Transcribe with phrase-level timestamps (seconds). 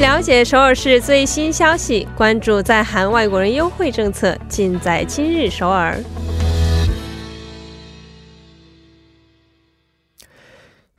[0.00, 6.02] 了解首尔市最新消息，关注在韩外国人优惠政策，尽在今日首尔。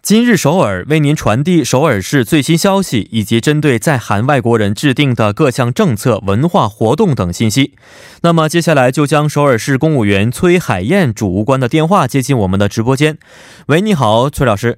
[0.04, 7.74] 今日首尔为您传递首尔市最新消息，以及针对在韩外国人制定的各项政策、文化活动等信息。
[8.22, 13.18] 那么接下来就将首尔市公务员崔海燕主务官的电话接进我们的直播间。
[13.66, 14.78] 喂，你好，崔老师。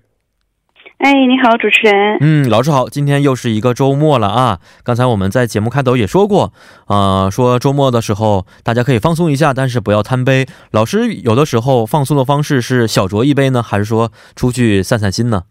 [1.04, 2.18] 哎，你好，主持人。
[2.22, 4.60] 嗯，老师好，今天又是一个周末了啊。
[4.86, 6.54] 刚才我们在节目开头也说过，
[6.86, 10.46] 啊，说周末的时候大家可以放松一下，但是不要贪杯。
[10.72, 15.44] 老师有的时候放松的方式是小酌一杯呢，还是说出去散散心呢？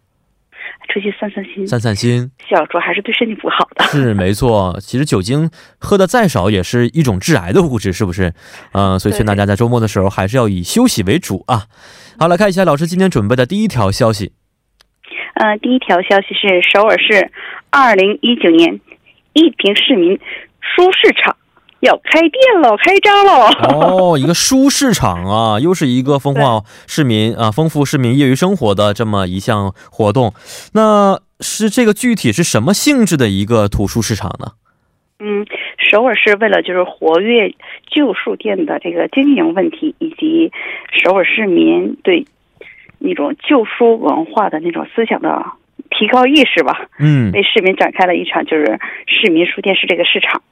[0.89, 2.31] 出去散散心，散散心。
[2.49, 3.85] 小酌还是对身体不好的。
[3.85, 8.33] 是没错，其实酒精喝的再少也是一种致癌的物质，是不是？
[8.73, 11.67] 嗯，所以劝大家在周末的时候还是要以休息为主啊。
[12.19, 14.33] 好，来看一下老师今天准备的第一条消息。
[15.43, 17.33] 呃，第一条消息是首尔市
[17.69, 18.79] 二零一九年
[19.33, 20.17] 一平市民
[20.61, 21.37] 书市场
[21.81, 23.49] 要开店了，开张了。
[23.75, 30.33] 哦，一个书市场啊， 又是一个丰富市民啊、丰富市民业余生活的这么一项活动。
[30.75, 34.53] 那是这个具体是什么性质的一个图书市场呢？
[35.19, 35.45] 嗯，
[35.91, 37.53] 首尔市为了就是活跃
[37.91, 40.53] 旧书店的这个经营问题，以及
[41.03, 42.25] 首尔市民对。
[43.03, 45.45] 那种旧书文化的那种思想的
[45.91, 50.43] 提高意识吧，嗯，为市民展开了一场就是市民书店是这个市场。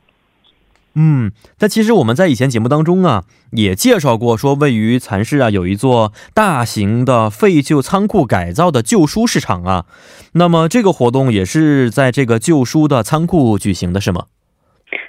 [0.96, 9.86] 嗯，但其实我们在以前节目当中啊，也介绍过，说位于蚕市啊有一座大型的废旧仓库改造的旧书市场啊。
[10.34, 14.26] 那么这个活动也是在这个旧书的仓库举行的是吗？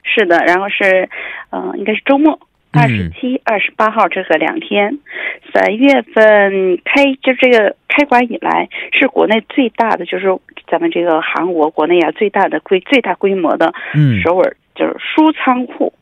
[0.03, 1.09] 是的，然后是，
[1.50, 2.39] 嗯，应该是周末。
[2.73, 4.97] 二十七、二十八号这个两天，
[5.53, 10.28] 三月份开就这个开馆以来，是国内最大的，就是
[10.67, 13.73] 咱们这个韩国国内啊最大的规最大规模的
[14.23, 15.94] 首尔就是书仓库，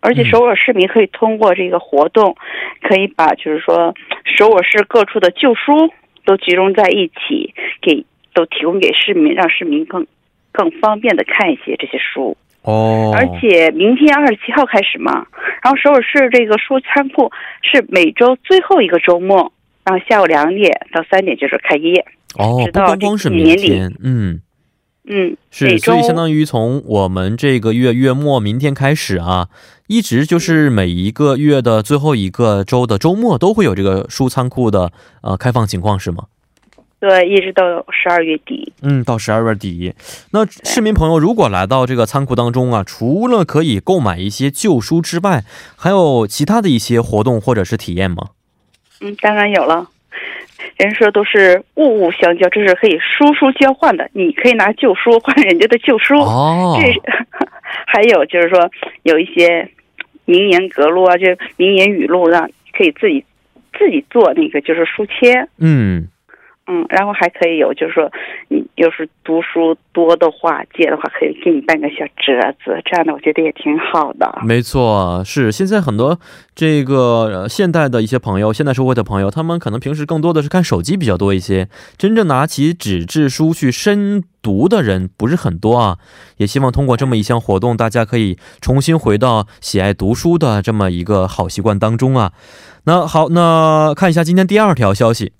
[0.00, 2.36] 而且首尔市民可以通过这个活动，
[2.80, 3.94] 可以把就是说
[4.24, 5.92] 首尔市各处的旧书
[6.24, 10.06] 都集中在一起，给都提供给市民，让市民更
[10.54, 12.34] 更方便的看一些这些书。
[12.62, 15.26] 哦，而且明天二十七号开始嘛，
[15.62, 19.52] 然后首尔市这个书仓库是每周最后一个周末，
[19.84, 22.06] 然后下午两点到三点就是开业。
[22.38, 24.40] 哦，不光光是明天，嗯
[25.06, 29.48] 嗯，是，所以相当于从我们这个月月末明天开始啊，
[29.86, 36.24] 一直就是每一个月的最后一个周的周末都会有这个书仓库的呃开放情况是吗？
[37.06, 38.72] 对，一直到十二月底。
[38.80, 39.92] 嗯，到十二月底。
[40.30, 45.42] 那市民朋友如果来到这个仓库当中啊，除了可以购买一些旧书之外，
[45.76, 48.30] 还有其他的一些活动或者是体验吗？
[49.02, 49.90] 嗯，当然有了。
[50.78, 54.08] 人说都是物物相交，这是可以书书交换的。
[54.14, 56.18] 你可以拿旧书换人家的旧书。
[56.20, 56.78] 哦。
[56.80, 57.02] 这
[57.86, 58.70] 还有就是说，
[59.02, 59.68] 有一些
[60.24, 61.26] 名言格录啊，就
[61.58, 63.22] 名言语录，让可以自己
[63.78, 65.46] 自己做那个就是书签。
[65.58, 66.08] 嗯。
[66.66, 68.10] 嗯，然后还可以有，就是说，
[68.48, 74.38] 你要是读书多的话，借的话，可以给你办个小折子，这样的我觉得也挺好的。
[74.42, 76.18] 没错，是现在很多
[76.54, 85.98] 这个现代的一些朋友，现代社会的朋友，他们可能平时更多的是看手机比较多一些，真正拿起纸质书去深读的人不是很多啊。
[86.38, 92.32] 也希望通过这么一项活动，大家可以重新回到喜爱读书的这么一个好习惯当中啊。
[92.84, 95.32] 那好，那看一下今天第二条消息。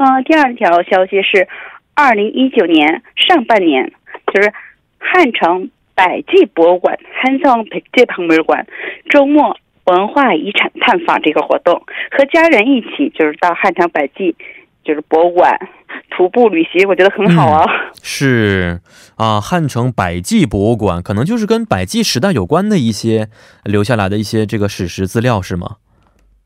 [0.00, 1.46] 嗯，第二条消息是，
[1.92, 3.92] 二零一九年上半年，
[4.32, 4.50] 就是
[4.98, 8.66] 汉城百济博物馆汉城百济博物馆
[9.10, 14.34] 周末文化遗产探访这个活动，和家人一起就是到汉城百济
[14.82, 15.68] 就是博物馆
[16.08, 17.66] 徒步旅行，我觉得很好啊。
[18.02, 18.80] 是
[19.16, 23.28] 啊，汉城百济博物馆可能就是跟百济时代有关的一些
[23.64, 25.76] 留下来的一些这个史实资料，是吗？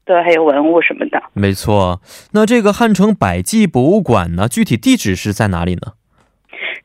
[0.05, 1.23] 对，还有文物什么的。
[1.33, 2.01] 没错，
[2.33, 5.95] 那这个汉城百济博物馆呢，具体地址是在哪里呢？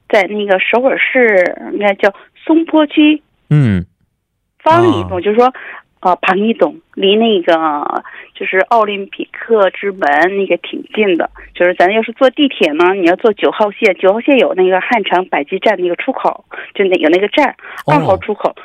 [0.07, 2.11] 在那个首尔市，应该叫
[2.45, 3.21] 松坡区。
[3.49, 3.85] 嗯，
[4.63, 5.53] 方一栋，就是说，
[5.99, 10.01] 呃，庞一栋，离那个就是奥林匹克之门
[10.37, 11.29] 那个挺近的。
[11.53, 17.55] 就是咱要是坐地铁呢，你要坐九号线，九号线有那个汉城百济站那个出口，就那有那个站
[17.85, 18.55] 二号出口。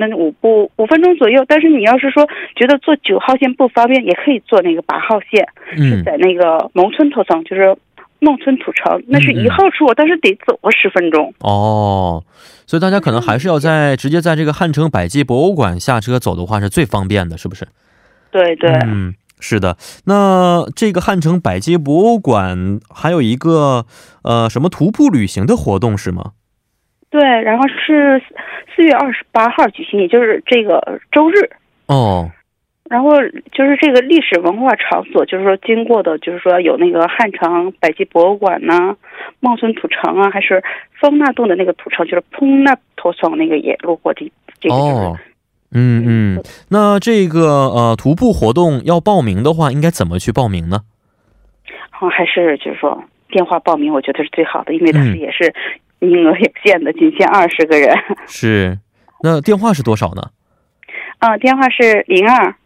[0.00, 2.26] 那五步五分钟左右，但是你要是说
[2.56, 7.76] 觉得坐九号线不方便，也可以坐那个八号线，是在那个农村头层，就是
[8.18, 11.32] 农村土城，那是一号出口，但是得走个十分钟。
[11.40, 12.24] 哦，
[12.66, 17.68] 所以大家可能还是要在直接在这个汉城百济博物馆下车走的话是最方便的，是不是？
[18.30, 19.76] 对对，嗯，是的。
[20.04, 23.86] 那这个汉城百济博物馆还有一个
[24.22, 26.32] 呃什么徒步旅行的活动是吗？
[27.10, 28.22] 对，然后是
[28.74, 31.34] 四月二十八号举行，也就是这个周日。
[31.86, 32.30] 哦。
[32.88, 33.10] 然后
[33.52, 38.96] 就是这个历史文化场所，就是说经过的，就是说有那个汉城百济博物馆呐，
[39.38, 40.60] 茂村土城啊，还是
[41.00, 44.28] 方纳洞的那个土城，就是蓬纳托松那个也路过这
[44.58, 44.74] 这个。
[44.74, 45.16] 哦，
[45.70, 50.80] 嗯嗯，那这个呃徒步活动要报名的话，应该怎么去报名呢？
[52.00, 55.54] 哦，还是就是说电话报名，我觉得是最好的，因为它是也是
[56.00, 57.96] 名额有限的，仅限二十个人。
[58.26, 58.78] 是，
[59.22, 60.30] 那电话是多少呢？
[61.18, 62.56] 啊，电话是零二。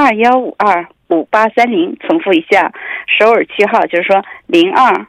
[0.00, 2.72] 二幺五二五八三零，重复一下，
[3.18, 5.06] 首尔区号就是说零二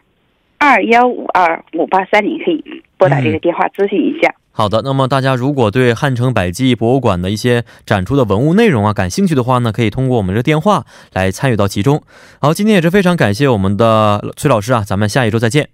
[0.57, 4.33] 二幺五二五八三零，可以拨打这个电话咨询一下。
[4.51, 12.01] 好的，那么大家如果对汉城百济博物馆的一些展出的文物内容啊感兴趣的话呢，可以通过我们这电话来参与到其中。
[12.41, 15.69] 好，今天也是非常感谢我们的崔老师啊，咱们下一周再见。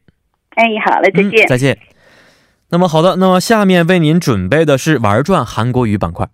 [0.56, 1.78] 哎，好嘞，再见，再见。
[2.76, 6.28] 那么好的，那么下面为您准备的是玩转韩国语板块。